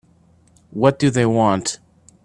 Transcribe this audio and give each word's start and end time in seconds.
What 0.71 0.97
do 0.97 1.11
they 1.11 1.27
want? 1.27 1.77